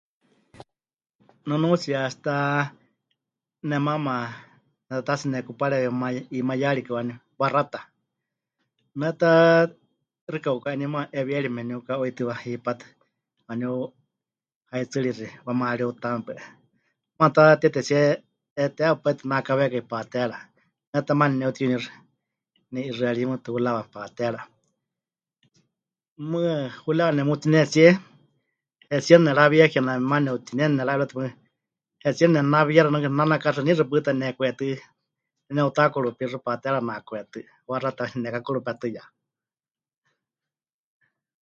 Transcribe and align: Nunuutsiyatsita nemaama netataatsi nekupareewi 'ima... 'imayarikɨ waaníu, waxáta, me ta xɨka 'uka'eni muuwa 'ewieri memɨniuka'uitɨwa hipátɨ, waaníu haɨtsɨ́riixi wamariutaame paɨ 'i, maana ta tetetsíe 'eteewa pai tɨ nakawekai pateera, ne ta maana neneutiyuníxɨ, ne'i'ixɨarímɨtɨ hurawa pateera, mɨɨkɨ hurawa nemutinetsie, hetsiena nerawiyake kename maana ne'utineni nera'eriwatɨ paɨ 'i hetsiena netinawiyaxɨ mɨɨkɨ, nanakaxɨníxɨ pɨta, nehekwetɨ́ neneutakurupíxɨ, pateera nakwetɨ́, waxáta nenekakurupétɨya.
Nunuutsiyatsita 1.47 2.35
nemaama 3.69 4.15
netataatsi 4.87 5.25
nekupareewi 5.29 5.89
'ima... 5.91 6.07
'imayarikɨ 6.37 6.91
waaníu, 6.95 7.17
waxáta, 7.41 7.79
me 8.99 9.07
ta 9.21 9.31
xɨka 10.31 10.49
'uka'eni 10.55 10.85
muuwa 10.91 11.09
'ewieri 11.15 11.49
memɨniuka'uitɨwa 11.53 12.33
hipátɨ, 12.43 12.85
waaníu 13.45 13.71
haɨtsɨ́riixi 14.71 15.27
wamariutaame 15.45 16.21
paɨ 16.27 16.35
'i, 16.39 16.45
maana 17.17 17.35
ta 17.35 17.43
tetetsíe 17.61 18.03
'eteewa 18.61 19.01
pai 19.03 19.13
tɨ 19.17 19.23
nakawekai 19.29 19.83
pateera, 19.91 20.37
ne 20.91 20.99
ta 21.05 21.11
maana 21.19 21.33
neneutiyuníxɨ, 21.35 21.91
ne'i'ixɨarímɨtɨ 22.71 23.47
hurawa 23.53 23.83
pateera, 23.93 24.41
mɨɨkɨ 26.29 26.55
hurawa 26.83 27.11
nemutinetsie, 27.15 27.89
hetsiena 28.91 29.23
nerawiyake 29.25 29.71
kename 29.73 30.05
maana 30.11 30.25
ne'utineni 30.25 30.75
nera'eriwatɨ 30.77 31.15
paɨ 31.17 31.27
'i 31.27 31.33
hetsiena 32.03 32.33
netinawiyaxɨ 32.35 32.89
mɨɨkɨ, 32.93 33.09
nanakaxɨníxɨ 33.17 33.83
pɨta, 33.89 34.11
nehekwetɨ́ 34.19 34.71
neneutakurupíxɨ, 35.47 36.37
pateera 36.47 36.79
nakwetɨ́, 36.87 37.43
waxáta 37.69 38.03
nenekakurupétɨya. 38.11 39.03